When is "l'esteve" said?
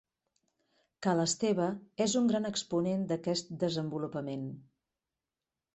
1.19-1.67